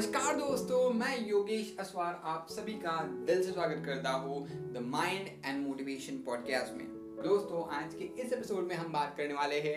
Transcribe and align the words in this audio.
नमस्कार 0.00 0.36
दोस्तों, 0.36 0.90
मैं 0.90 1.28
योगेश 1.28 1.74
असवार, 1.80 2.20
आप 2.24 2.46
सभी 2.50 2.72
का 2.74 2.92
दिल 3.26 3.42
से 3.42 3.52
स्वागत 3.52 3.82
करता 3.86 4.10
हूँ 4.10 4.36
the 4.74 4.82
mind 4.82 5.26
and 5.46 5.66
motivation 5.66 6.16
podcast 6.26 6.72
में। 6.74 6.86
दोस्तों, 7.24 7.64
आज 7.78 7.94
के 7.94 8.04
इस 8.22 8.32
एपिसोड 8.32 8.68
में 8.68 8.74
हम 8.76 8.92
बात 8.92 9.14
करने 9.16 9.34
वाले 9.34 9.58
हैं 9.60 9.76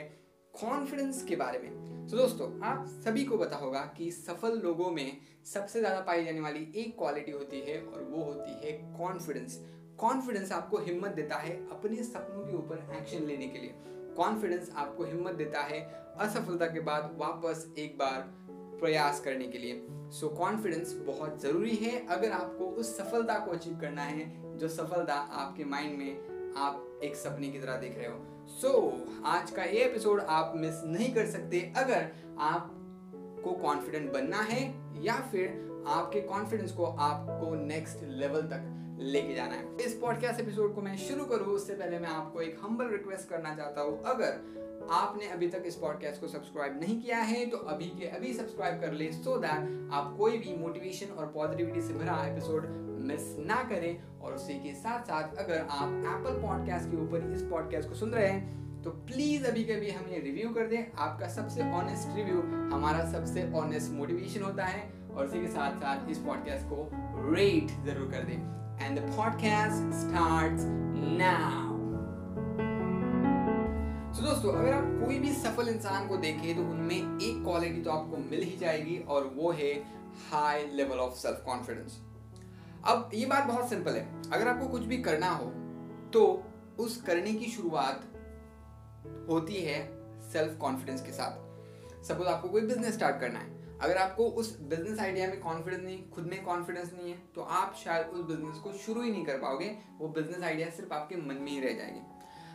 कॉन्फिडेंस 0.54 1.24
के 1.24 1.36
बारे 1.36 1.60
में। 1.60 2.08
तो 2.08 2.18
दोस्तों, 2.18 2.48
आप 2.62 2.86
सभी 3.06 3.26
को 3.26 3.38
पता 3.38 3.56
होगा 3.56 3.80
कि 3.98 4.10
सफल 4.12 4.60
लोगों 4.60 4.90
में 4.92 5.18
सबसे 5.46 5.80
ज़्यादा 5.80 6.00
पाई 6.00 6.24
जाने 6.26 6.40
वाली 6.40 6.68
एक 6.76 6.98
क्वालिटी 6.98 7.32
होती 7.32 7.60
है 7.62 7.80
और 7.84 8.04
वो 8.04 8.24
होती 8.24 8.66
है 8.66 8.72
कॉन्फिडेंस 8.98 9.60
कॉन्फिडेंस 10.00 10.52
आपको 10.52 10.78
हिम्मत 10.78 11.12
देता 11.12 11.38
है 11.38 11.56
अपने 11.70 12.04
सपनों 12.04 12.46
के 12.46 12.56
ऊपर 12.58 12.88
एक्शन 12.98 13.26
लेने 13.26 13.48
के 13.48 13.60
लिए। 13.60 13.74
कॉन्फिडेंस 14.16 14.72
आपको 14.76 15.04
हिम्मत 15.04 15.36
देता 15.36 15.64
है 15.64 15.82
असफलता 16.20 16.66
के 16.66 16.80
बाद 16.82 17.16
वापस 17.18 17.68
एक 17.78 17.98
बार 17.98 18.32
प्रयास 18.80 19.20
करने 19.20 19.48
के 19.48 19.58
लिए। 19.58 19.88
सो 19.90 20.28
so, 20.28 20.38
कॉन्फिडेंस 20.38 20.94
बहुत 20.94 21.42
ज़रूरी 21.42 21.76
है 21.76 22.08
अगर 22.08 22.32
आपको 22.32 22.66
उस 22.66 22.98
सफलता 22.98 23.34
को 23.34 23.52
अचीव 23.52 23.78
करना 23.82 24.02
है 24.02 24.58
जो 24.58 24.68
सफलता 24.68 25.14
आपके 25.14 25.66
माइंड 25.66 25.98
में 25.98 26.54
आप 26.58 27.00
एक 27.04 27.16
सपने 27.16 27.50
की 27.50 27.60
तरह 27.60 27.78
देख 27.78 27.98
रहे 27.98 28.08
हो। 28.08 28.48
सो 28.48 28.70
so, 28.70 29.26
आज 29.26 29.52
का 29.52 29.64
ये 29.64 29.84
एपिसोड 29.84 30.20
आप 30.20 30.54
मिस 30.56 30.82
नहीं 30.86 31.14
कर 31.14 31.26
सकते। 31.26 31.74
अगर 31.78 32.12
आपको 32.40 33.52
कॉन्फिडेंट 33.52 34.12
बनना 34.14 34.42
है 34.42 34.62
या 35.04 35.16
फिर 35.32 35.48
आपके 35.88 36.22
कॉन्फिडेंस 36.22 36.72
को 36.72 36.86
आपको 36.86 37.56
नेक्स्ट 37.56 38.04
लेवल 38.04 38.42
तक 38.42 38.70
लेके 39.00 39.34
जाना 39.34 39.56
है। 39.56 39.76
इस 39.76 39.94
पॉडकास्ट 39.94 40.42
एपिसोड 40.42 40.76
को 40.76 40.82
मैं 40.82 40.98
शुरू 40.98 41.26
करूँ। 41.26 41.48
उससे 41.48 41.74
पहले 41.74 42.00
मैं 42.00 42.10
आपको 42.10 42.42
एक 42.42 42.60
हम्बल 42.62 42.88
रिक्वेस्ट 42.88 43.30
करना 43.30 43.56
चाहता 43.56 43.82
हूँ। 43.82 44.04
अगर 44.04 44.73
आपने 44.92 45.28
अभी 45.28 45.48
तक 45.48 45.64
इस 45.66 45.76
पॉडकास्ट 45.76 46.22
को 46.22 46.28
सब्सक्राइब 46.28 46.80
नहीं 46.80 47.02
किया 47.02 47.18
है 47.18 47.46
तो 47.46 47.58
अभी 47.58 47.86
के 48.00 48.08
अभी 48.08 48.34
सब्सक्राइब 48.34 48.80
कर 48.82 48.92
ले 48.92 49.12
सो 49.12 49.38
दैट 49.38 49.90
आप 49.94 50.16
कोई 50.18 50.38
भी 50.38 50.56
मोटिवेशन 50.58 51.14
और 51.14 51.26
पॉजिटिविटी 51.26 51.82
से 51.82 51.94
भरा 51.94 52.26
एपिसोड 52.26 52.68
मिस 53.08 53.36
ना 53.40 53.62
करें। 53.70 54.20
और 54.22 54.34
उसी 54.34 54.54
के 54.54 54.74
साथ 54.74 55.04
साथ 55.04 55.36
अगर 55.36 55.66
आप 55.70 55.90
एप्पल 56.08 56.42
पॉडकास्ट 56.42 56.92
के 56.92 56.98
ऊपर 56.98 57.32
इस 57.34 57.42
पॉडकास्ट 57.42 57.90
को 57.90 57.96
सुन 57.96 58.12
रहे 58.12 58.28
हैं 58.28 58.82
तो 58.84 58.92
प्लीज़ 59.08 59.46
अभी 59.48 59.64
कभी 59.64 59.90
हमें 59.90 60.24
रिव्यू 60.24 60.50
कर 60.50 60.68
दें। 60.68 60.92
आपका 60.98 61.28
सबसे 61.28 61.72
ऑनेस्ट 61.72 62.16
रिव्यू 62.18 62.42
हमारा 62.74 63.06
सबसे 63.12 63.52
ऑनेस्ट 63.56 63.92
मोटिवेशन 63.92 64.44
होता 64.44 64.66
है। 64.66 64.92
और 65.14 65.26
उसी 65.26 65.42
के 65.42 65.48
साथ 65.48 65.80
साथ 65.82 66.10
इस 66.10 66.18
पॉडकास्ट 66.18 66.66
को 66.66 66.90
रेट 67.34 67.68
ज़रूर 67.86 68.12
कर 68.12 68.24
दें। 68.24 68.86
And 68.86 69.00
the 69.00 69.12
podcast 69.18 69.94
starts 70.00 70.64
now 71.18 71.63
दोस्तों, 74.44 74.60
अगर 74.60 74.74
आप 74.74 75.06
कोई 75.06 75.18
भी 75.20 75.32
सफल 75.34 75.68
इंसान 75.70 76.08
को 76.08 76.16
देखें 76.18 76.56
तो 76.56 76.62
उनमें 76.62 76.96
एक 76.96 77.44
क्वालिटी 77.44 77.82
तो 77.82 77.92
आपको 77.92 78.18
मिल 78.20 78.42
ही 78.42 78.56
जाएगी 78.58 78.98
और 79.08 79.28
वो 79.36 79.52
है 79.52 79.72
high 80.32 80.66
level 80.70 80.98
of 81.00 81.14
self 81.18 81.44
confidence 81.46 81.98
अब 82.86 83.12
ये 83.14 83.26
बात 83.26 83.46
बहुत 83.48 83.70
सिंपल 83.70 83.92
है। 83.92 84.32
अगर 84.32 84.48
आपको 84.48 84.68
कुछ 84.68 84.82
भी 84.84 84.98
करना 85.02 85.30
हो 85.30 85.46
तो 86.14 86.24
उस 86.80 87.02
करने 87.02 87.34
की 87.34 87.52
शुरुआत 87.52 88.04
होती 89.30 89.62
है 89.62 89.78
सेल्फ 90.32 90.58
कॉन्फिडेंस 90.62 91.02
के 91.02 91.12
साथ। 91.12 92.04
सपोज़ 92.06 92.28
आपको 92.28 92.50
कोई 92.50 92.62
बिज़नेस 92.64 92.94
स्टार्ट 92.94 93.20
करना 93.20 93.40
है। 93.40 93.78
अगर 93.80 93.98
आपको 93.98 94.26
उस 94.32 94.58
बिज़नेस 94.62 95.00
आइडिया 95.00 95.28
में 95.28 95.40
कॉन्फिडेंस 95.42 95.84
नहीं, 95.84 96.10
खुद 96.10 96.26
में 96.26 96.44
कॉन्फिडेंस 96.46 96.92
नहीं 96.94 97.12
है 97.12 97.18
तो 97.36 97.42
आप 97.42 97.76
शायद 97.84 98.08
उस 98.08 98.26
बिज़नेस 98.26 98.58
को 98.58 98.74
शुरू 98.86 99.02
ही 99.02 99.12
नहीं 99.12 99.26
कर 99.26 99.38
पाओगे। 99.38 99.76
वो 100.00 100.08
बिज़नेस 100.10 100.44
आइडिया 100.44 100.70
सिर्फ़ 100.72 100.94
आपके 100.94 101.16
मन 101.22 101.42
में 101.42 101.52
ही 101.52 101.60
रह 101.60 101.78
जाएँगे। 101.78 102.12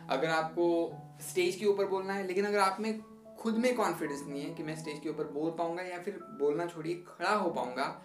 अगर 0.09 0.29
आपको 0.29 0.93
स्टेज 1.29 1.55
के 1.55 1.65
ऊपर 1.65 1.85
बोलना 1.85 2.13
है 2.13 2.27
लेकिन 2.27 2.45
अगर 2.45 2.59
आप 2.59 2.77
में 2.79 3.01
खुद 3.39 3.57
में 3.57 3.75
कॉन्फिडेंस 3.75 4.21
नहीं 4.27 4.43
है 4.43 4.55
कि 4.55 4.63
मैं 4.63 4.79
स्टेज 4.79 4.99
के 4.99 5.09
ऊपर 5.09 5.23
बोल 5.23 5.51
पाऊँगा 5.51 5.83
या 5.83 5.99
फिर 5.99 6.13
बोलना 6.13 6.65
छोड़िए 6.65 6.95
खड़ा 6.95 7.31
हो 7.31 7.49
पाऊँगा 7.49 8.01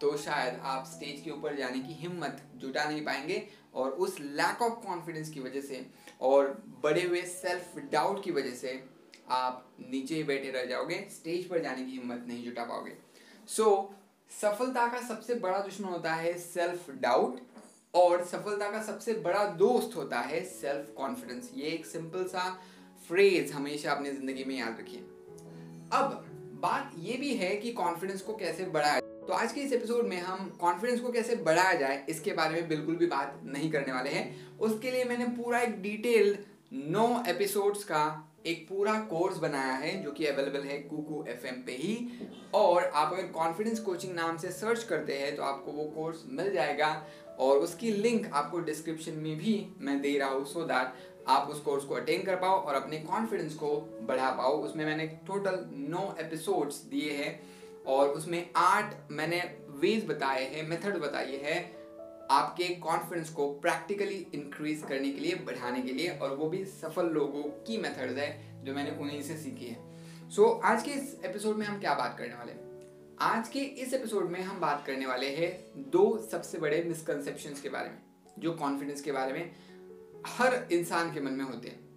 तो 0.00 0.16
शायद 0.16 0.60
आप 0.62 0.84
स्टेज 0.86 1.20
के 1.20 1.30
ऊपर 1.30 1.56
जाने 1.56 1.78
की 1.78 1.92
हिम्मत 1.92 2.42
जुटा 2.56 2.84
नहीं 2.84 3.04
पाएँगे 3.04 3.48
और 3.74 3.90
उस 3.90 4.20
लैक 4.20 4.62
ऑफ़ 4.62 4.86
कॉन्फिडेंस 4.86 5.30
की 5.30 5.40
वजह 5.40 5.60
से 5.60 5.86
और 6.20 6.62
बड़े 6.66 7.02
हुए 7.02 7.22
सेल्फ 7.22 7.78
डाउट 7.92 8.24
की 8.24 8.30
वजह 8.30 8.50
से 8.50 8.84
आप 9.30 9.68
नीचे 9.80 10.14
ही 10.14 10.22
बैठे 10.24 10.50
रह 10.50 10.64
जाओगे 10.64 11.08
स्टेज 11.10 11.48
पर 11.48 11.62
जाने 11.62 11.84
की 11.84 11.90
हिम्मत 11.90 12.24
नहीं 12.28 12.44
जुटा 12.44 12.64
पाओगे। 12.64 12.98
सो 13.48 13.64
so, 13.64 14.32
सफलता 14.32 14.88
का 14.88 15.00
सबसे 15.00 15.34
बड़ा 15.34 15.58
दुश्मन 15.58 15.88
होता 15.88 16.14
है 16.14 16.38
सेल्फ 16.38 16.90
डाउट 16.90 17.40
और 17.94 18.24
सफलता 18.24 18.70
का 18.70 18.82
सबसे 18.82 19.12
बड़ा 19.20 19.44
दोस्त 19.58 19.96
होता 19.96 20.20
है 20.20 20.44
सेल्फ 20.44 20.92
कॉन्फिडेंस 20.96 21.50
ये 21.54 21.68
एक 21.68 21.86
सिंपल 21.86 22.24
सा 22.24 22.48
फ्रेज 23.08 23.52
हमेशा 23.52 23.92
अपनी 23.92 24.10
ज़िंदगी 24.10 24.44
में 24.44 24.58
याद 24.58 24.76
रखिए। 24.80 25.00
अब 25.92 26.24
बात 26.62 26.92
ये 26.98 27.16
भी 27.16 27.34
है 27.34 27.54
कि 27.56 27.72
कॉन्फिडेंस 27.72 28.22
को 28.22 28.34
कैसे 28.36 28.64
बढ़ाया 28.66 29.00
तो 29.00 29.32
आज 29.32 29.52
के 29.52 29.60
इस 29.60 29.72
एपिसोड 29.72 30.06
में 30.06 30.20
हम 30.20 30.48
कॉन्फिडेंस 30.60 31.00
को 31.00 31.12
कैसे 31.12 31.36
बढ़ाया 31.36 31.74
जाए, 31.74 32.04
इसके 32.08 32.32
बारे 32.32 32.54
में 32.54 32.68
बिल्कुल 32.68 32.96
भी 32.96 33.06
बात 33.06 33.40
नहीं 33.44 33.70
करने 33.70 33.92
वाले 33.92 34.10
हैं। 34.10 34.58
उसके 34.58 34.90
लिए 34.90 35.04
मैंने 35.04 35.24
पूरा 35.36 35.60
एक 35.60 35.80
डिटेल्ड 35.82 36.38
नौ 36.90 37.22
एपिसोड्स 37.28 37.84
का 37.84 38.27
एक 38.48 38.66
पूरा 38.68 38.98
कोर्स 39.10 39.38
बनाया 39.38 39.72
है, 39.74 40.02
जो 40.02 40.10
कि 40.10 40.26
अवेलेबल 40.26 40.60
है 40.60 40.78
कुकू 40.80 41.24
एफ़ 41.28 41.46
पे 41.66 41.72
ही। 41.72 41.96
और 42.54 42.84
आप 42.84 43.12
अगर 43.12 43.26
कॉन्फिडेंस 43.32 43.80
कोचिंग 43.80 44.14
नाम 44.14 44.36
से 44.36 44.50
सर्च 44.52 44.82
करते 44.82 45.18
हैं 45.18 45.34
तो 45.36 45.42
आपको 45.42 45.72
वो 45.72 45.84
कोर्स 45.84 46.24
मिल 46.30 46.52
जाएगा। 46.52 46.90
और 47.38 47.58
उसकी 47.58 47.90
लिंक 47.92 48.30
आपको 48.34 48.60
डिस्क्रिप्शन 48.60 49.12
में 49.12 49.36
भी 49.36 49.54
मैं 49.80 50.00
दे 50.00 50.16
रहा 50.18 50.28
हूँ 50.28 50.44
सो 50.46 50.62
दैट 50.64 51.28
आप 51.28 51.48
उस 51.48 51.60
कोर्स 51.60 51.84
को 51.84 51.94
अटेंड 51.94 52.24
कर 52.26 52.36
पाओ 52.36 52.60
और 52.60 52.74
अपने 52.74 52.98
कॉन्फिडेंस 52.98 53.54
को 53.54 53.76
बढ़ा 54.02 54.30
पाओ। 54.30 54.56
उसमें 54.62 54.84
मैंने 54.84 55.06
टोटल 55.26 55.64
नौ 55.72 56.14
एपिसोड्स 56.20 56.82
दिए 56.84 57.12
हैं 57.12 57.40
और 57.86 58.08
उसमें 58.08 58.44
आठ 58.56 58.94
मैंने 59.10 59.42
वेज 59.80 60.06
बताए 60.08 60.44
हैं 60.44 60.68
मेथड 60.68 60.98
बताइए 60.98 61.40
हैं। 61.44 61.77
आपके 62.30 62.64
कॉन्फिडेंस 62.68 63.30
को 63.30 63.54
प्रैक्टिकली 63.54 64.26
इंक्रीज 64.34 64.82
करने 64.88 65.12
के 65.12 65.20
लिए 65.20 65.34
बढ़ाने 65.34 65.82
के 65.82 65.92
लिए 65.92 66.08
और 66.08 66.36
वो 66.36 66.48
भी 66.48 66.64
सफल 66.64 67.06
लोगों 67.06 67.42
की 67.42 67.78
मेथड्स 67.78 68.18
है 68.18 68.64
जो 68.64 68.74
मैंने 68.74 68.90
उन्हीं 68.90 69.22
से 69.22 69.36
सीखी 69.36 69.66
है। 69.66 69.98
सो 70.30 70.58
so, 70.58 70.64
आज 70.64 70.82
के 70.82 70.90
इस 70.90 71.20
एपिसोड 71.24 71.56
में 71.56 71.66
हम 71.66 71.80
क्या 71.80 71.94
बात 71.94 72.18
करने 72.18 72.34
वाले 72.34 72.52
हैं? 72.52 72.68
आज 73.20 73.48
के 73.48 73.58
इस 73.58 73.94
एपिसोड 73.94 74.30
में 74.30 74.42
हम 74.42 74.60
बात 74.60 74.86
करने 74.86 75.06
वाले 75.06 75.36
हैं 75.36 75.64
दो 75.90 76.28
सबसे 76.32 76.58
बड़े 76.58 76.84
मिसकनसेप्शन 76.84 77.50
के 77.50 77.68
बारे 77.68 77.88
में 77.88 77.98
जो 78.38 78.52
कॉन्फिडेंस 78.52 79.00
के 79.00 79.12
बारे 79.12 79.32
में 79.32 79.52
हर 80.26 80.68
इंसान 80.72 81.14
के 81.14 81.20
मन 81.20 81.32
में 81.32 81.44
होते 81.44 81.68
हैं। 81.68 81.88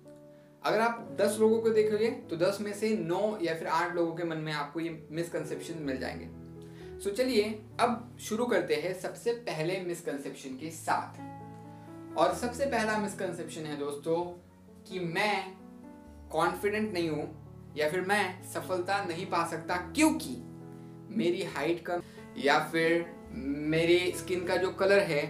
अगर 0.63 0.79
आप 0.79 1.17
दस 1.21 1.37
लोगों 1.39 1.61
को 1.61 1.69
देखोगे 1.69 2.11
तो 2.11 2.35
दस 2.35 2.57
में 2.61 2.73
से 2.73 2.97
नौ 2.97 3.39
या 3.41 3.55
फिर 3.55 3.67
आठ 3.67 3.95
लोगों 3.95 4.15
के 4.15 4.23
मन 4.23 4.37
में 4.37 4.53
आपको 4.53 4.79
ये 4.79 5.07
मिसकंसेप्शन 5.11 5.77
मिल 5.77 5.97
जाएँगे। 5.97 6.40
सो 7.03 7.09
so, 7.09 7.15
चलिए 7.17 7.43
अब 7.79 8.17
शुरू 8.21 8.45
करते 8.45 8.75
हैं 8.75 8.93
सबसे 8.99 9.31
पहले 9.33 9.79
मिसकंसेप्शन 9.79 10.49
के 10.49 10.69
साथ। 10.71 11.19
और 12.17 12.33
सबसे 12.35 12.65
पहला 12.65 12.97
मिसकंसेप्शन 12.97 13.61
है 13.61 13.77
दोस्तों 13.77 14.17
कि 14.87 14.99
मैं 14.99 15.53
कॉन्फिडेंट 16.31 16.93
नहीं 16.93 17.09
हूँ 17.09 17.25
या 17.77 17.89
फिर 17.89 18.01
मैं 18.01 18.43
सफलता 18.43 19.03
नहीं 19.03 19.25
पा 19.25 19.45
सकता 19.47 19.75
क्योंकि 19.75 20.35
मेरी 21.17 21.43
हाइट 21.43 21.85
कम 21.85 22.01
या 22.37 22.59
फिर 22.59 23.05
मेरे 23.71 24.13
स्किन 24.17 24.45
का 24.45 24.55
जो 24.55 24.71
कलर 24.71 24.99
है 24.99 25.23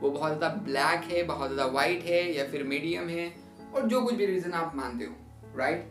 वो 0.00 0.10
बहुत 0.10 0.38
ज़्यादा 0.38 0.48
ब्लैक 0.48 1.12
है 1.12 1.22
बहुत 1.22 1.52
ज़्यादा 1.52 1.72
वाइट 1.72 2.02
है 2.02 2.36
या 2.36 2.44
फिर 2.44 2.62
मीडियम 2.62 3.08
है 3.08 3.32
और 3.74 3.88
जो 3.88 4.02
कुछ 4.02 4.14
भी 4.14 4.26
रीज़न 4.26 4.52
आप 4.52 4.76
मानते 4.76 5.04
हो 5.04 5.56
राइट 5.58 5.90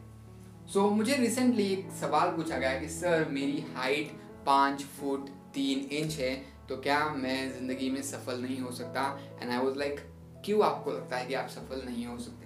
सो 0.68 0.90
मुझे 0.90 1.16
रिसेंटली 1.16 1.74
एक 1.74 1.92
सवाल 1.92 2.30
पूछा 2.30 2.58
गया 2.58 2.80
कि 2.80 2.90
सर 2.90 3.28
मेरी 3.30 3.66
हाइट 3.76 4.27
पाँच 4.48 4.84
फुट 4.84 5.30
तीन 5.54 5.80
इंच 5.92 6.14
है 6.14 6.36
तो 6.70 6.76
क्या 6.78 7.00
मैं 7.10 7.52
ज़िंदगी 7.52 7.90
में 7.90 8.02
सफल 8.04 8.42
नहीं 8.42 8.60
हो 8.60 8.72
सकता? 8.72 9.02
एंड 9.42 9.52
आई 9.52 9.58
वॉज़ 9.58 9.78
लाइक 9.78 10.00
क्यों 10.46 10.64
आपको 10.66 10.92
लगता 10.92 11.18
है 11.18 11.26
कि 11.26 11.34
आप 11.34 11.50
सफल 11.50 11.82
नहीं 11.86 12.06
हो 12.06 12.18
सकते? 12.20 12.46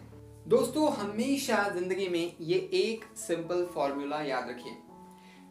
दोस्तों, 0.49 0.91
हमेशा 0.93 1.67
ज़िंदगी 1.69 2.07
में 2.07 2.35
ये 2.41 2.57
एक 2.73 3.05
सिंपल 3.17 3.65
फॉर्मूला 3.65 4.21
याद 4.21 4.49
रखिए 4.49 4.77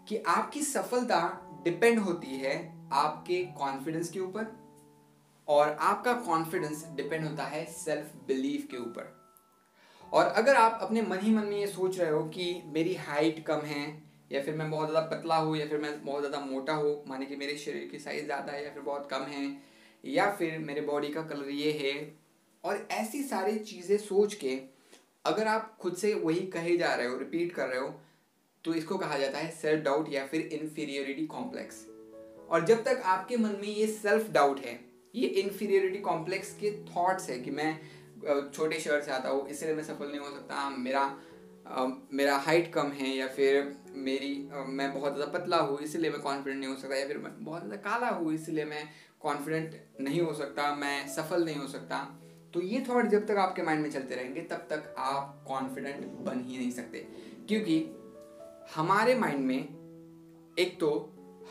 कि 0.09 0.23
आपकी 0.29 0.63
सफलता 0.63 1.21
डिपेंड 1.65 1.99
होती 1.99 2.37
है 2.37 2.57
आपके 2.93 3.43
कॉन्फिडेंस 3.59 4.11
के 4.11 4.21
ऊपर 4.21 4.47
और 5.49 5.77
आपका 5.81 6.13
कॉन्फिडेंस 6.13 6.85
डिपेंड 6.95 7.25
होता 7.25 7.45
है 7.45 7.65
सेल्फ 7.67 8.13
बिलीफ 8.27 8.67
के 8.71 8.77
ऊपर। 8.77 9.17
और 10.13 10.25
अगर 10.27 10.57
आप 10.57 10.79
अपने 10.83 11.03
मन 11.03 11.19
ही 11.19 11.35
मन 11.35 11.45
में 11.45 11.59
ये 11.59 11.67
सोच 11.67 11.99
रहे 11.99 12.11
हो 12.11 12.23
कि 12.29 12.63
मेरी 12.67 12.95
हाइट 12.95 13.45
कम 13.47 13.61
है 13.65 13.87
या 14.31 14.43
फिर 14.43 14.55
मैं 14.55 14.71
बहुत 14.71 14.91
ज़्यादा 14.91 15.07
पतला 15.09 15.37
हूँ, 15.37 15.57
या 15.57 15.67
फिर 15.67 15.79
मैं 15.79 15.93
बहुत 16.05 16.21
ज़्यादा 16.21 16.45
मोटा 16.47 16.73
हूँ, 16.75 17.03
माने 17.09 17.27
कि 17.27 17.37
मेरे 17.37 17.57
शरीर 17.59 17.89
की 17.93 17.99
साइज़ 17.99 18.25
ज़्यादा 18.25 18.53
है 18.53 18.65
या 18.65 18.71
फिर 18.71 18.83
बहुत 18.83 19.09
कम 19.11 19.23
है, 19.25 19.57
या 20.05 20.31
फिर 20.33 20.59
मेरे 20.61 20.81
बॉडी 20.83 21.09
का 21.09 21.23
कलर 21.25 21.51
ये 21.51 21.73
है। 21.75 21.95
और 22.65 22.87
ऐसी 22.93 23.23
सारी 23.25 23.59
चीज़ें 23.61 23.97
सोच 23.99 24.35
के 24.35 24.59
अगर 25.25 25.47
आप 25.47 25.77
खुद 25.81 25.95
से 25.97 26.13
वही 26.17 26.41
कहे 26.49 26.77
जा 26.77 26.95
रहे 26.95 27.07
हो 27.07 27.19
रिपीट 27.19 27.53
कर 27.55 27.69
रहे 27.69 27.79
हो 27.81 27.89
तो 28.65 28.75
इसको 28.75 28.97
कहा 28.99 29.19
जाता 29.19 29.39
है 29.39 29.51
सेल्फ 29.53 29.85
डाउट 29.85 30.13
या 30.13 30.27
फिर 30.27 30.41
इन्फीरियोरिटी 30.53 31.27
कॉम्प्लेक्स 31.27 31.85
और 32.51 32.65
जब 32.67 32.83
तक 32.85 33.03
आपके 33.07 33.37
मन 33.37 33.57
में 33.61 33.69
ये 33.69 33.87
सेल्फ 33.89 34.31
डाउट 34.33 34.61
है, 34.61 34.79
ये 35.15 35.27
इन्फीरियोरिटी 35.43 35.99
कॉम्प्लेक्स 36.01 36.53
के 36.61 36.71
थॉट्स 36.87 37.29
है 37.31 37.39
कि 37.39 37.51
मैं 37.53 37.73
छोटे 38.51 38.81
शहर 38.81 39.01
से 39.03 39.11
आता 39.13 39.29
हूँ 39.29 39.49
इसलिए 39.49 39.75
मैं 39.75 39.85
सफल 39.85 40.09
नहीं 40.09 40.21
हो 40.21 40.31
सकता, 40.31 40.69
मेरा 40.71 41.05
मेरा 42.13 42.37
हाइट 42.39 42.73
कम 42.73 42.89
है 42.93 43.09
या 43.09 43.27
फिर 43.29 43.77
मेरी 43.97 44.49
मैं 44.69 44.93
बहुत 44.95 45.15
ज़्यादा 45.15 45.39
पतला 45.39 45.57
हूँ, 45.57 45.79
इसीलिए 45.81 46.11
मैं 46.11 46.21
कॉन्फिडेंट 46.21 46.61
नहीं 46.61 46.71
हो 46.71 46.77
सकता, 46.77 46.97
या 46.97 47.07
फिर 47.07 47.19
मैं 47.19 47.33
बहुत 47.45 47.63
ज़्यादा 47.63 47.91
काला 47.91 48.09
हूँ, 48.09 48.33
इसलिए 48.35 48.65
मैं 48.65 48.89
कॉन्फिडेंट 49.21 49.75
नहीं 50.01 50.21
हो 50.21 50.33
सकता, 50.35 50.75
मैं 50.75 51.07
सफल 51.09 51.45
नहीं 51.45 51.57
हो 51.57 51.67
सकता। 51.67 51.99
तो 52.55 52.61
ये 52.61 52.85
थॉट 52.89 53.07
जब 53.07 53.27
तक 53.27 53.37
आपके 53.39 53.63
माइंड 53.63 53.83
में 53.83 53.91
चलते 53.91 54.15
रहेंगे, 54.15 54.41
तब 54.43 54.67
तक 54.71 54.95
आप 54.99 55.45
कॉन्फिडेंट 55.49 56.07
बन 56.25 56.41
ही 56.41 56.59
नहीं 56.59 56.71
सकते। 56.71 57.07
क्योंकि 57.49 57.79
हमारे 58.75 59.15
माइंड 59.15 59.45
में 59.47 59.59
एक 60.59 60.77
तो 60.81 60.91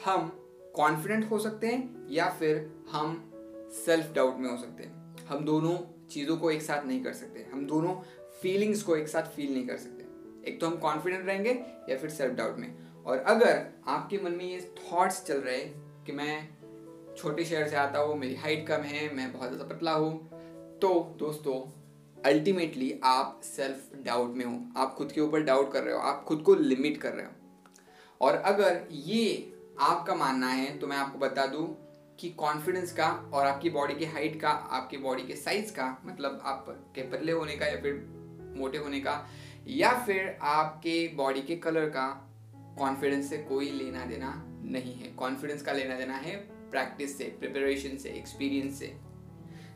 हम 0.05 0.27
कॉन्फिडेंट 0.75 1.29
हो 1.31 1.39
सकते 1.39 1.67
हैं, 1.67 2.07
या 2.09 2.29
फिर 2.29 2.69
हम 2.91 3.25
सेल्फ 3.75 4.13
डाउट 4.15 4.37
में 4.37 4.49
हो 4.49 4.57
सकते 4.57 4.83
हैं। 4.83 5.25
हम 5.27 5.45
दोनों 5.45 5.77
चीज़ों 6.07 6.37
को 6.37 6.51
एक 6.51 6.61
साथ 6.61 6.85
नहीं 6.85 7.03
कर 7.03 7.13
सकते, 7.13 7.45
हम 7.53 7.65
दोनों 7.67 7.93
फीलिंग्स 8.41 8.81
को 8.83 8.95
एक 8.95 9.07
साथ 9.07 9.23
फील 9.31 9.53
नहीं 9.53 9.67
कर 9.67 9.77
सकते। 9.77 9.98
एक 10.43 10.59
तो 10.61 10.67
हम 10.67 10.77
कॉन्फिडेंट 10.77 11.25
रहेंगे 11.27 11.51
या 11.89 11.97
फिर 11.97 12.09
सेल्फ 12.09 12.35
डाउट 12.35 12.57
में। 12.57 12.73
और 13.05 13.17
अगर 13.17 13.65
आपके 13.87 14.17
मन 14.23 14.31
में 14.31 14.45
ये 14.45 14.59
थॉट्स 14.79 15.23
चल 15.25 15.37
रहे 15.39 15.59
कि 16.05 16.11
मैं 16.11 16.47
छोटे 17.15 17.45
शहर 17.45 17.67
से 17.67 17.75
आता 17.75 17.99
हूँ, 17.99 18.17
मेरी 18.17 18.35
हाइट 18.35 18.67
कम 18.67 18.81
है, 18.83 19.13
मैं 19.15 19.31
बहुत 19.33 19.49
ज़्यादा 19.49 19.75
पतला 19.75 19.91
हूँ 19.93 20.79
तो 20.81 21.15
दोस्तों 21.19 21.59
अल्टीमेटली 22.17 22.93
आप 23.03 23.41
सेल्फ 23.43 23.91
डाउट 24.05 24.35
में 24.35 24.45
हो। 24.45 24.59
आप 24.77 24.93
खुद 24.95 25.11
के 25.11 25.21
ऊपर 25.21 25.43
डाउट 25.43 25.71
कर 25.73 25.83
रहे 25.83 25.93
हो, 25.93 25.99
आप 26.01 26.23
खुद 26.27 26.41
को 26.41 26.55
लिमिट 26.55 26.97
कर 26.97 27.13
रहे 27.13 27.25
हो। 27.25 27.31
और 28.21 28.35
अगर 28.35 28.81
ये 28.91 29.53
आपका 29.81 30.15
मानना 30.15 30.47
है 30.47 30.77
तो 30.79 30.87
मैं 30.87 30.97
आपको 30.97 31.19
बता 31.19 31.45
दूँ 31.47 31.67
कि 32.19 32.29
कॉन्फिडेंस 32.37 32.91
का 32.93 33.07
और 33.33 33.45
आपकी 33.45 33.69
बॉडी 33.69 33.93
की 33.95 34.05
हाइट 34.05 34.39
का, 34.41 34.49
आपकी 34.49 34.97
बॉडी 34.97 35.23
के 35.23 35.35
साइज़ 35.35 35.71
का 35.73 35.85
मतलब 36.05 36.41
आपके 36.45 37.01
पतले 37.11 37.31
होने 37.31 37.55
का 37.57 37.65
या 37.65 37.81
फिर 37.81 37.93
मोटे 38.57 38.77
होने 38.77 38.99
का 38.99 39.13
या 39.67 39.91
फिर 39.97 40.37
आपके 40.41 41.07
बॉडी 41.15 41.41
के 41.41 41.55
कलर 41.55 41.89
का 41.89 42.07
कॉन्फिडेंस 42.79 43.29
से 43.29 43.37
कोई 43.39 43.69
लेना 43.71 44.05
देना 44.05 44.33
नहीं 44.65 44.93
है। 44.93 45.11
कॉन्फिडेंस 45.13 45.61
का 45.61 45.71
लेना 45.71 45.95
देना 45.95 46.15
है 46.15 46.35
प्रैक्टिस 46.71 47.17
से 47.17 47.23
प्रिपरेशन 47.39 47.97
से 47.97 48.09
एक्सपीरियंस 48.09 48.79
से। 48.79 48.95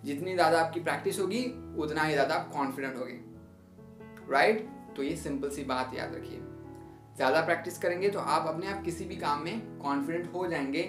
जितनी 0.06 0.34
ज़्यादा 0.34 0.62
आपकी 0.62 0.80
प्रैक्टिस 0.80 1.20
होगी 1.20 1.44
उतना 1.80 2.04
ही 2.04 2.14
ज़्यादा 2.14 2.36
आप 2.36 2.52
कॉन्फिडेंट 2.54 2.96
होगे। 2.98 3.20
राइट 4.32 4.68
तो 4.96 5.04
ये 5.04 5.16
सिंपल 5.16 5.50
सी 5.50 5.64
बात 5.64 5.94
याद 5.96 6.16
रखिए। 6.16 6.40
ज़्यादा 7.16 7.42
प्रैक्टिस 7.42 7.78
करेंगे 7.78 8.10
तो 8.10 8.20
आप 8.20 8.48
अपने 8.48 8.68
आप 8.68 8.84
किसी 8.84 9.06
भी 9.06 9.16
काम 9.16 9.44
में 9.44 9.80
कॉन्फिडेंट 9.80 10.34
हो 10.34 10.48
जाएँगे। 10.48 10.84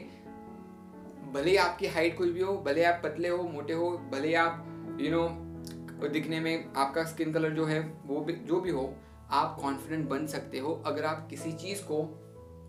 भले 1.33 1.57
आपकी 1.57 1.87
हाइट 1.87 2.17
कुछ 2.19 2.29
भी 2.29 2.41
हो 2.41 2.57
भले 2.59 2.85
आप 2.85 3.01
पतले 3.05 3.29
हो 3.29 3.43
मोटे 3.43 3.73
हो 3.73 3.91
भले 4.13 4.35
आप 4.35 4.97
यू 5.01 5.07
you 5.07 5.13
नो 5.13 5.23
know, 5.23 5.54
दिखने 6.03 6.41
में 6.41 6.73
आपका 6.77 7.05
स्किन 7.05 7.33
कलर 7.33 7.51
जो 7.51 7.65
है 7.65 7.81
वो 8.05 8.21
भी 8.21 8.33
जो 8.33 8.61
भी 8.61 8.71
हो 8.71 8.93
आप 9.33 9.57
कॉन्फिडेंट 9.61 10.09
बन 10.09 10.27
सकते 10.27 10.59
हो 10.59 10.73
अगर 10.87 11.05
आप 11.05 11.27
किसी 11.31 11.53
चीज़ 11.55 11.83
को 11.83 12.03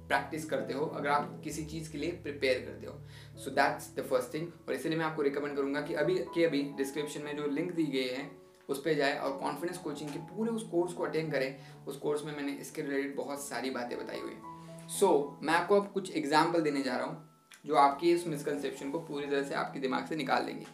प्रैक्टिस 0.08 0.46
करते 0.46 0.74
हो 0.74 0.86
अगर 0.86 1.10
आप 1.10 1.40
किसी 1.44 1.64
चीज़ 1.66 1.92
के 1.92 1.98
लिए 1.98 2.12
प्रिपेयर 2.24 2.60
करते 2.60 2.88
हो। 2.88 2.94
So 3.40 3.52
that's 3.52 3.94
the 3.96 4.06
first 4.10 4.34
thing 4.34 4.48
और 4.68 4.74
इसलिए 4.74 4.98
मैं 4.98 5.06
आपको 5.06 5.22
रिकमेंड 5.22 5.56
करूँगा 5.56 5.82
कि 5.82 5.94
अभी 5.94 6.18
के 6.36 6.46
अभी 6.46 6.62
डिस्क्रिप्शन 6.78 7.22
में 7.22 7.36
जो 7.38 7.48
लिंक 7.48 7.72
दी 7.72 7.84
गई 7.86 8.08
है 8.08 8.30
उस 8.70 8.82
पर 8.82 8.94
जाए 8.94 9.18
और 9.18 9.38
कॉन्फिडेंस 9.38 9.78
कोचिंग 9.78 10.10
के 10.10 10.20
पूरे 10.28 10.52
उस 10.52 10.64
कोर्स 10.70 10.94
को 10.94 11.04
अटेंड 11.04 11.32
करें। 11.32 11.56
उस 11.88 11.98
कोर्स 11.98 12.26
में 12.26 12.36
मैंने 12.38 12.52
इसके 12.52 12.82
रिलेटेड 12.82 13.16
बहुत 13.16 13.44
सारी 13.44 13.70
बातें 13.72 13.98
बताई 13.98 14.20
हुई 14.20 14.38
सो 14.90 15.08
so, 15.08 15.44
मैं 15.46 15.54
आपको 15.54 15.82
अब 15.82 15.92
कुछ 15.94 16.16
एग्ज़ाम्पल 16.18 16.62
देने 16.62 16.82
जा 16.84 16.96
रहा 16.98 17.06
हूँ 17.06 17.64
जो 17.66 17.76
आपकी 17.78 18.12
इस 18.12 18.28
मिसकनसेप्शन 18.28 18.92
को 18.92 19.00
पूरी 19.02 19.28
तरह 19.28 19.44
से 19.44 19.56
आपके 19.56 19.80
दिमाग 19.80 20.06
से 20.06 20.16
निकाल 20.16 20.46
देंगे। 20.46 20.66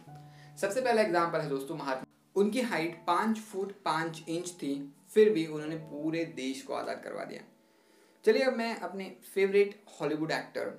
सबसे 0.56 0.80
पहला 0.80 1.02
एग्ज़ाम्पल 1.02 1.40
है 1.40 1.48
दोस्तों 1.48 1.76
महात्मा 1.76 2.11
उनकी 2.36 2.60
हाइट 2.62 2.94
पाँच 3.06 3.38
फुट 3.38 3.72
पाँच 3.84 4.22
इंच 4.28 4.50
थी, 4.52 4.74
फिर 5.10 5.30
भी 5.30 5.46
उन्होंने 5.46 5.76
पूरे 5.78 6.24
देश 6.36 6.62
को 6.62 6.74
आज़ाद 6.74 7.02
करवा 7.04 7.24
दिया। 7.24 7.42
चलिए 8.24 8.42
अब 8.42 8.56
मैं 8.56 8.74
अपने 8.76 9.10
favourite 9.34 9.74
Hollywood 9.90 10.30
actor 10.30 10.72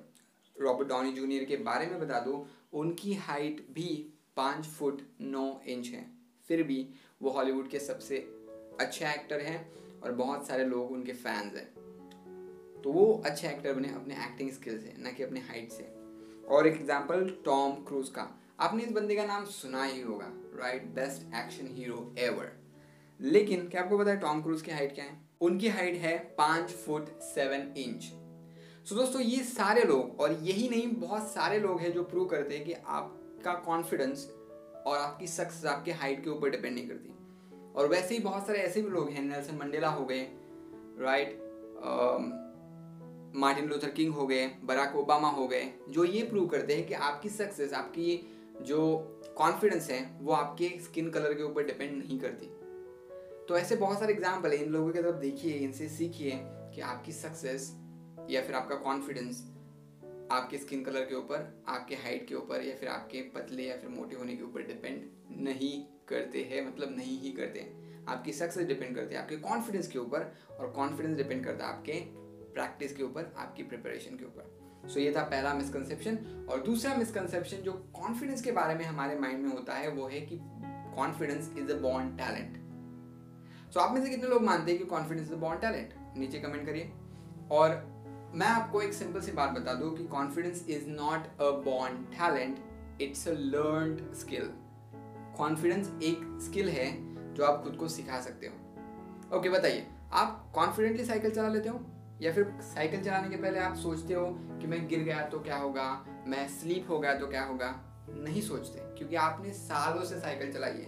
Robert 0.56 0.88
Downey 0.88 1.12
Junior 1.12 1.44
के 1.44 1.56
बारे 1.58 1.86
में 1.86 1.98
बता 2.00 2.20
दूँ। 2.20 2.44
उनकी 2.72 3.14
हाइट 3.14 3.66
भी 3.72 3.88
पाँच 4.36 4.66
फुट 4.66 5.02
नौ 5.20 5.60
इंच 5.66 5.88
है, 5.88 6.04
फिर 6.48 6.62
भी 6.62 6.88
वो 7.22 7.30
हॉलीवुड 7.30 7.68
के 7.70 7.78
सबसे 7.78 8.16
अच्छे 8.80 9.04
एक्टर 9.06 9.40
हैं 9.40 10.00
और 10.00 10.12
बहुत 10.12 10.46
सारे 10.46 10.64
लोग 10.64 10.92
उनके 10.92 11.12
फैंस 11.12 11.56
हैं। 11.56 12.82
तो 12.82 12.92
वो 12.92 13.22
अच्छे 13.26 13.48
एक्टर 13.48 13.74
बने 13.74 13.88
अपने 13.88 14.14
एक्टिंग 14.24 14.50
स्किल 14.50 14.78
से, 14.78 14.94
ना 14.98 15.10
कि 15.10 15.22
अपने 15.22 15.40
हाइट 15.40 15.72
से। 15.72 15.84
और 16.46 16.66
एग्ज़ाम्पल 16.66 17.28
टॉम 17.44 17.72
क्रूज 17.84 18.08
का। 18.08 18.22
आपने 18.58 18.82
इस 18.82 18.90
बंदे 18.92 19.16
का 19.16 19.24
नाम 19.26 19.44
सुना 19.44 19.84
ही 19.84 20.00
होगा 20.00 20.26
right 20.54 20.84
best 20.86 21.34
action 21.34 21.66
hero 21.66 22.14
ever 22.18 22.52
लेकिन 23.20 23.68
क्या 23.68 23.82
आपको 23.82 23.98
पता 23.98 24.10
है 24.10 24.16
टॉम 24.16 24.42
क्रूज 24.42 24.62
की 24.62 24.70
हाइट 24.70 24.94
क्या 24.94 25.04
है? 25.04 25.18
उनकी 25.40 25.68
हाइट 25.68 25.94
है 25.94 26.18
पाँच 26.38 26.70
फुट 26.70 27.08
सेवन 27.20 27.74
इंच 27.76 28.04
सो 28.88 28.94
दोस्तों, 28.94 29.22
ये 29.22 29.42
सारे 29.44 29.82
लोग, 29.82 30.20
और 30.20 30.32
यही 30.32 30.68
नहीं, 30.68 30.92
बहुत 30.92 31.28
सारे 31.28 31.58
लोग 31.60 31.80
हैं 31.80 31.92
जो 31.92 32.02
प्रूव 32.02 32.24
करते 32.24 32.56
हैं 32.56 32.64
कि 32.64 32.72
आपका 32.72 33.52
कॉन्फिडेंस 33.54 34.26
और 34.86 34.98
आपकी 34.98 35.26
सक्सेस 35.26 35.64
आपके 35.64 35.92
हाइट 35.92 36.24
के 36.24 36.30
ऊपर 36.30 36.50
डिपेंड 36.50 36.74
नहीं 36.74 36.88
करती. 36.88 37.10
और 37.76 37.88
वैसे 37.88 38.14
ही 38.14 38.20
बहुत 38.20 38.46
सारे 38.46 38.58
ऐसे 38.58 38.82
भी 38.82 38.90
लोग 38.90 39.10
हैं 39.10 39.22
नेल्सन 39.22 39.56
मंडेला 39.56 39.88
हो 39.88 40.04
गए 40.04 40.28
राइट 40.98 41.38
मार्टिन 43.36 43.68
लूथर 43.68 43.90
किंग 43.90 44.14
हो 44.14 44.26
गए 44.26 44.46
बराक 44.64 44.96
ओबामा 44.96 45.28
हो 45.28 45.48
गए, 45.48 45.72
जो 45.88 46.04
ये 46.04 46.22
प्रूव 46.24 46.46
करते 46.48 46.74
हैं 46.74 46.86
कि 46.88 46.94
आपकी 46.94 47.28
सक्सेस 47.28 47.72
आपकी 47.72 48.33
जो 48.62 48.98
कॉन्फिडेंस 49.36 49.90
है, 49.90 50.18
वो 50.20 50.32
आपके 50.32 50.68
स्किन 50.80 51.10
कलर 51.10 51.34
के 51.34 51.42
ऊपर 51.42 51.64
डिपेंड 51.64 51.96
नहीं 51.98 52.18
करती। 52.18 52.46
तो 53.48 53.56
ऐसे 53.58 53.76
बहुत 53.76 53.98
सारे 53.98 54.12
एग्ज़ाम्पल 54.12 54.52
है, 54.52 54.64
इन 54.64 54.70
लोगों 54.72 54.92
की 54.92 55.02
तरफ़ 55.02 55.16
देखिए, 55.16 55.54
इनसे 55.54 55.88
सीखिए 55.88 56.38
कि 56.74 56.80
आपकी 56.80 57.12
सक्सेस 57.12 57.70
या 58.30 58.42
फिर 58.42 58.56
आपका 58.56 58.74
कॉन्फिडेंस 58.74 59.42
आपके 60.32 60.58
स्किन 60.58 60.84
कलर 60.84 61.00
के 61.00 61.14
ऊपर, 61.14 61.64
आपके 61.68 61.94
हाइट 61.94 62.26
के 62.28 62.34
ऊपर 62.34 62.62
या 62.62 62.74
फिर 62.76 62.88
आपके 62.88 63.20
पतले 63.34 63.62
या 63.62 63.76
फिर 63.76 63.90
मोटे 63.90 64.16
होने 64.16 64.36
के 64.36 64.42
ऊपर 64.42 64.62
डिपेंड 64.62 65.02
नहीं 65.42 65.84
करते 66.08 66.42
हैं 66.42 66.66
मतलब 66.66 66.96
नहीं 66.96 67.20
ही 67.20 67.30
करते 67.30 67.60
हैं। 67.60 68.04
आपकी 68.04 68.32
सक्सेस 68.32 68.66
डिपेंड 68.66 68.94
करते 68.96 69.14
हैं, 69.14 69.22
आपके 69.22 69.36
कॉन्फिडेंस 69.36 69.88
के 69.88 69.98
ऊपर 69.98 70.32
और 70.60 70.70
कॉन्फिडेंस 70.70 71.16
डिपेंड 71.16 71.44
करता 71.44 71.66
है 71.66 71.72
आपके 71.72 71.92
प्रैक्टिस 72.54 72.96
के 72.96 73.02
ऊपर, 73.02 73.32
आपकी 73.36 73.62
प्रिपरेशन 73.62 74.16
के 74.16 74.24
ऊपर। 74.24 74.63
सो 74.88 75.00
ये 75.00 75.12
था 75.16 75.22
पहला 75.22 75.54
मिसकंसेप्शन 75.54 76.18
और 76.50 76.62
दूसरा 76.62 76.94
मिसकनसेप्शन 76.96 77.56
जो 77.56 77.72
कॉन्फिडेंस 77.72 78.42
के 78.42 78.52
बारे 78.52 78.74
में 78.74 78.84
हमारे 78.84 79.18
माइंड 79.18 79.42
में 79.42 79.50
होता 79.52 79.74
है 79.74 79.88
वो 79.90 80.08
है 80.08 80.20
कि 80.20 80.38
कॉन्फिडेंस 80.96 81.52
इज़ 81.58 81.72
अ 81.72 81.76
बॉन्ड 81.76 82.18
टैलेंट 82.18 82.62
सो 83.74 83.80
आप 83.80 83.94
में 83.94 84.04
से 84.04 84.10
कितने 84.10 84.28
लोग 84.28 84.42
मानते 84.42 84.70
हैं 84.70 84.80
कि 84.80 84.86
कॉन्फिडेंस 84.86 85.26
इज़ 85.26 85.34
अ 85.34 85.38
बॉन्ड 85.38 85.60
टैलेंट 85.60 85.94
नीचे 86.18 86.38
कमेंट 86.38 86.66
करिए. 86.66 86.92
और 87.50 87.70
मैं 88.34 88.46
आपको 88.46 88.82
एक 88.82 88.92
सिंपल 88.92 89.20
सी 89.20 89.32
बात 89.32 89.50
बता 89.50 89.74
दूँ 89.74 89.96
कि 89.96 90.04
confidence 90.04 90.66
is 90.68 90.88
not 90.88 91.26
a 91.40 91.50
bond 91.64 92.06
talent 92.12 92.58
it's 93.02 93.28
a 93.28 93.32
learned 93.32 94.14
skill 94.14 94.50
confidence 95.38 95.92
एक 96.02 96.38
स्किल 96.42 96.68
है 96.68 96.86
जो 97.34 97.44
आप 97.44 97.62
खुद 97.62 97.76
को 97.76 97.88
सिखा 97.88 98.20
सकते 98.20 98.46
हो. 98.46 98.54
ओके 99.36 99.48
okay, 99.48 99.58
बताइए. 99.58 99.86
आप 100.12 100.52
कॉन्फिडेंटली 100.54 101.04
साइकिल 101.04 101.30
चला 101.30 101.48
लेते 101.48 101.68
हो? 101.68 101.78
या 102.24 102.32
फिर 102.32 102.52
साइकिल 102.60 103.04
चलाने 103.04 103.28
के 103.28 103.36
पहले 103.36 103.58
आप 103.58 103.76
सोचते 103.76 104.14
हो 104.14 104.26
कि 104.60 104.66
मैं 104.66 104.86
गिर 104.88 104.98
गया 104.98 105.22
तो 105.28 105.40
क्या 105.40 105.56
होगा? 105.56 106.04
मैं 106.26 106.48
स्लीप 106.48 106.86
हो 106.90 106.98
गया 106.98 107.14
तो 107.14 107.26
क्या 107.26 107.44
होगा? 107.44 107.68
नहीं 108.10 108.42
सोचते, 108.42 108.78
क्योंकि 108.98 109.16
आपने 109.16 109.52
सालों 109.52 110.04
से 110.04 110.20
साइकिल 110.20 110.52
चलाई 110.52 110.72
है। 110.72 110.86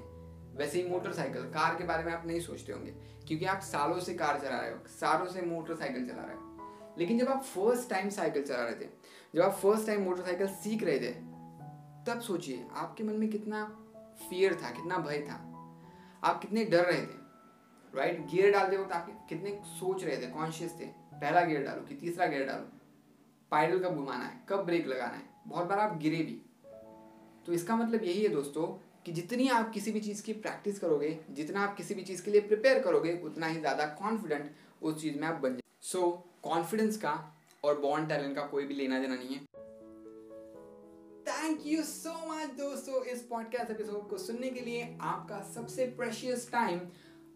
वैसे 0.56 0.82
ही 0.82 0.88
मोटरसाइकिल, 0.88 1.42
कार 1.42 1.74
के 1.74 1.84
बारे 1.84 2.04
में 2.04 2.12
आप 2.12 2.26
नहीं 2.26 2.40
सोचते 2.40 2.72
होंगे, 2.72 2.90
क्योंकि 3.26 3.44
आप 3.44 3.60
सालों 3.60 4.00
से 4.00 4.14
कार 4.14 4.40
चला 4.40 4.60
रहे 4.60 4.70
हो, 4.70 4.78
सालों 4.88 5.26
से 5.26 5.42
मोटरसाइकिल 5.42 6.08
चला 6.08 6.22
रहे 6.22 6.36
हो। 6.36 6.94
लेकिन 6.98 7.18
जब 7.18 7.28
आप 7.28 7.42
फ़र्स्ट 7.42 7.90
टाइम 7.90 8.08
साइकिल 8.08 8.44
चला 8.44 8.64
रहे 8.64 8.74
थे, 8.74 8.88
जब 9.34 9.42
आप 9.42 9.52
फ़र्स्ट 9.52 9.86
टाइम 9.86 10.02
मोटरसाइकिल 10.02 10.46
सीख 10.46 10.82
रहे 10.82 10.98
थे, 10.98 11.12
तब 12.06 12.20
सोचिए, 12.20 12.66
आपके 12.72 13.04
मन 13.04 13.12
में 13.12 13.28
कितना 13.30 13.64
फियर 14.28 14.54
था, 14.54 14.70
कितना 14.70 14.98
भय 14.98 15.18
था। 15.18 15.34
आप 16.24 16.40
कितने 16.40 16.64
डर 16.64 16.84
रहे 16.84 17.02
थे 17.02 17.24
राइट 17.94 18.26
गियर 18.26 18.52
डालते 18.52 18.76
वक्त 18.76 18.92
आप 18.92 19.26
कितने 19.28 19.60
सोच 19.66 20.04
रहे 20.04 20.16
थे 20.16 20.26
कॉन्शियस 20.26 20.72
थे। 20.80 21.05
पहला 21.20 21.44
गियर 21.44 21.62
डालो 21.62 21.86
कि 21.86 21.94
तीसरा 21.94 22.26
गियर 22.26 22.46
डालो। 22.46 22.72
पाइडल 23.52 23.78
कब 23.78 23.94
घुमाना 23.94 24.24
है? 24.24 24.40
कब 24.48 24.64
ब्रेक 24.64 24.86
लगाना 24.86 25.16
है? 25.16 25.22
बहुत 25.46 25.66
बार 25.66 25.78
आप 25.78 25.96
गिरे 25.98 26.16
भी। 26.16 26.40
तो 27.46 27.52
इसका 27.52 27.76
मतलब 27.76 28.04
यही 28.04 28.22
है 28.22 28.28
दोस्तों 28.28 28.66
कि 29.04 29.12
जितनी 29.12 29.48
आप 29.48 29.70
किसी 29.72 29.92
भी 29.92 30.00
चीज़ 30.00 30.22
की 30.22 30.32
प्रैक्टिस 30.32 30.78
करोगे, 30.78 31.18
जितना 31.30 31.60
आप 31.60 31.76
किसी 31.76 31.94
भी 31.94 32.02
चीज़ 32.02 32.24
के 32.24 32.30
लिए 32.30 32.40
प्रिपेयर 32.40 32.82
करोगे, 32.82 33.12
उतना 33.24 33.46
ही 33.46 33.60
ज़्यादा 33.60 33.86
कॉन्फिडेंट 34.00 34.50
उस 34.82 35.00
चीज़ 35.02 35.18
में 35.18 35.26
आप 35.28 35.40
बन 35.40 35.52
जाए 35.52 35.62
सो 35.82 36.10
कॉन्फिडेंस 36.42 36.96
का 36.96 37.12
और 37.64 37.80
बॉन्ड 37.80 38.08
टैलेंट 38.08 38.34
का 38.36 38.46
कोई 38.46 38.64
भी 38.64 38.74
लेना 38.74 38.98
देना 39.00 39.14
नहीं 39.14 39.34
है। 39.34 39.44
थैंक 41.26 41.66
यू 41.66 41.82
सो 41.82 42.10
मच 42.28 42.50
दोस्तों 42.58 43.02
इस 43.04 43.22
पॉडकास्ट 43.22 43.70
एपिसोड 43.70 44.08
को 44.10 44.18
सुनने 44.18 44.50
के 44.50 44.60
लिए 44.60 44.96
आपका 45.00 45.40
सबसे 45.54 45.86
प्रेशियस 45.96 46.50
टाइम 46.52 46.80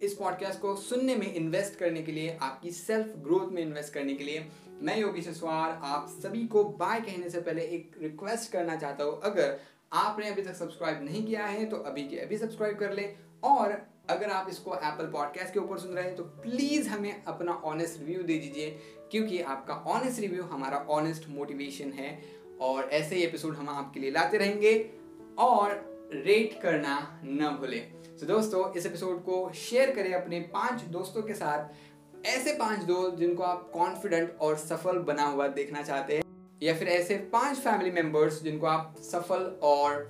इस 0.02 0.14
पॉडकास्ट 0.14 0.60
को 0.60 0.74
सुनने 0.76 1.14
में 1.16 1.32
इन्वेस्ट 1.34 1.78
करने 1.78 2.02
के 2.02 2.12
लिए, 2.12 2.36
आपकी 2.42 2.70
सेल्फ 2.70 3.16
ग्रोथ 3.16 3.50
में 3.52 3.62
इन्वेस्ट 3.62 3.92
करने 3.94 4.14
के 4.14 4.24
लिए, 4.24 4.46
मैं 4.82 4.98
योगी 4.98 5.22
ससवार, 5.22 5.80
आप 5.82 6.06
सभी 6.22 6.46
को 6.46 6.64
बाय 6.64 7.00
कहने 7.00 7.30
से 7.30 7.40
पहले 7.40 7.62
एक 7.62 7.96
रिक्वेस्ट 8.02 8.52
करना 8.52 8.76
चाहता 8.76 9.04
हूँ। 9.04 9.20
अगर 9.20 9.58
आपने 9.92 10.28
अभी 10.28 10.42
तक 10.42 10.54
सब्सक्राइब 10.54 11.02
नहीं 11.04 11.24
किया 11.26 11.46
है 11.46 11.64
तो 11.66 11.76
अभी 11.76 12.02
के 12.08 12.16
अभी 12.16 12.38
सब्सक्राइब 12.38 12.78
कर 12.78 12.92
ले। 12.92 13.14
और 13.44 13.76
अगर 14.10 14.30
आप 14.30 14.46
इसको 14.50 14.74
एप्पल 14.74 15.06
पॉडकास्ट 15.06 15.52
के 15.54 15.60
ऊपर 15.60 15.78
सुन 15.78 15.94
रहे 15.94 16.04
हैं 16.04 16.16
तो 16.16 16.22
प्लीज़ 16.22 16.88
हमें 16.88 17.22
अपना 17.24 17.52
ऑनेस्ट 17.52 18.00
रिव्यू 18.00 18.22
दे 18.22 18.38
दीजिए, 18.38 18.70
क्योंकि 19.10 19.40
आपका 19.42 19.74
ऑनेस्ट 19.74 20.20
रिव्यू 20.20 20.42
हमारा 20.44 20.78
ऑनेस्ट 20.90 21.28
मोटिवेशन 21.28 21.92
है। 21.92 22.18
और 22.60 22.84
ऐसे 22.84 23.16
ही 23.16 23.22
एपिसोड 23.22 23.54
हम 23.56 23.68
आपके 23.68 24.00
लिए 24.00 24.10
लाते 24.10 24.38
रहेंगे। 24.38 24.90
और 25.38 25.89
रेट 26.12 26.60
करना 26.62 26.96
न 27.24 27.56
भूलें। 27.60 27.80
तो 28.18 28.26
दोस्तों, 28.26 28.72
इस 28.72 28.86
एपिसोड 28.86 29.22
को 29.24 29.50
शेयर 29.56 29.90
करें 29.90 30.12
अपने 30.14 30.40
पाँच 30.54 30.82
दोस्तों 30.90 31.22
के 31.22 31.34
साथ। 31.34 32.26
ऐसे 32.26 32.52
पाँच 32.54 32.82
दोस्त 32.84 33.16
जिनको 33.18 33.42
आप 33.42 33.70
कॉन्फिडेंट 33.74 34.38
और 34.40 34.56
सफल 34.58 34.98
बना 35.04 35.24
हुआ 35.24 35.46
देखना 35.50 35.82
चाहते 35.82 36.16
हैं, 36.16 36.22
या 36.62 36.74
फिर 36.74 36.88
ऐसे 36.90 37.16
पाँच 37.32 37.58
फैमिली 37.58 37.90
मेंबर्स 37.92 38.42
जिनको 38.42 38.66
आप 38.66 38.96
सफल 39.02 39.44
और 39.62 40.02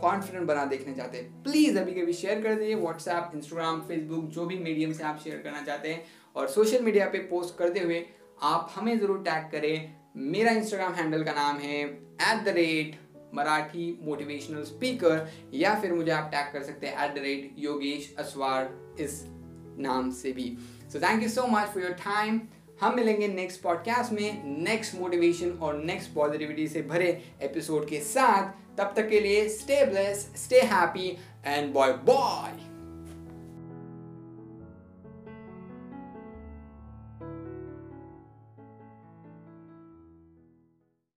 कॉन्फिडेंट 0.00 0.46
बना 0.46 0.64
देखना 0.66 0.94
चाहते 0.94 1.18
हैं। 1.18 1.42
प्लीज़ 1.42 1.78
अभी 1.78 1.92
कभी 1.92 2.12
शेयर 2.14 2.42
कर 2.42 2.54
दीजिए 2.54 2.74
व्हाट्सएप 2.76 3.30
इंस्टाग्राम 3.34 3.80
फेसबुक 3.80 4.24
जो 4.30 4.46
भी 4.46 4.58
मीडियम 4.58 4.92
से 4.92 5.04
आप 5.04 5.20
शेयर 5.24 5.38
करना 5.38 5.62
चाहते 5.62 5.88
हैं। 5.88 6.04
और 6.36 6.48
सोशल 6.48 6.82
मीडिया 6.84 7.06
पे 7.06 7.18
पोस्ट 7.30 7.56
करते 7.58 7.80
हुए 7.80 8.04
आप 8.44 8.72
हमें 8.74 8.98
ज़रूर 8.98 9.22
टैग 9.22 9.50
करें। 9.52 9.94
मेरा 10.16 10.52
इंस्टाग्राम 10.52 10.92
हैंडल 10.94 11.22
का 11.24 11.32
नाम 11.32 11.56
है 11.58 11.80
at 11.80 12.44
the 12.44 12.54
rate 12.56 12.96
Marathi 13.34 13.98
motivational 14.02 14.62
speaker 14.64 15.26
या 15.54 15.74
फिर 15.80 15.92
मुझे 15.92 16.10
आप 16.10 16.30
टैग 16.32 16.52
कर 16.52 16.62
सकते 16.62 16.86
हैं 16.86 17.04
at 17.04 17.14
the 17.14 17.18
rate 17.18 17.54
Yogesh 17.58 18.14
Aswar 18.18 18.70
इस 19.00 19.22
नाम 19.78 20.10
से 20.10 20.32
भी। 20.32 20.56
So 20.92 20.98
thank 20.98 21.22
you 21.22 21.28
so 21.28 21.46
much 21.46 21.68
for 21.68 21.82
your 21.82 21.92
time 22.04 22.40
हम 22.80 22.96
मिलेंगे 22.96 23.28
नेक्स्ट 23.28 23.60
पॉडकास्ट 23.62 24.12
में 24.12 24.62
नेक्स्ट 24.64 24.94
मोटिवेशन 24.94 25.50
और 25.50 25.82
नेक्स्ट 25.84 26.14
पॉजिटिविटी 26.14 26.68
से 26.68 26.82
भरे 26.82 27.10
एपिसोड 27.42 27.88
के 27.88 28.00
साथ। 28.00 28.52
तब 28.78 28.92
तक 28.96 29.08
के 29.08 29.20
लिए 29.20 29.48
stay 29.48 29.84
bless 29.84 30.28
stay 30.36 30.60
happy 30.60 31.08
and 31.46 31.72
bye 31.72 31.92
bye 32.04 32.67